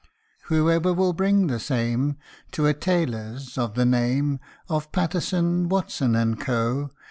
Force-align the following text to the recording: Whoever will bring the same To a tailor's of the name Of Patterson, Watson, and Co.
Whoever 0.45 0.93
will 0.93 1.13
bring 1.13 1.45
the 1.45 1.59
same 1.59 2.17
To 2.53 2.65
a 2.65 2.73
tailor's 2.73 3.55
of 3.55 3.75
the 3.75 3.85
name 3.85 4.39
Of 4.67 4.91
Patterson, 4.91 5.69
Watson, 5.69 6.15
and 6.15 6.39
Co. 6.41 6.89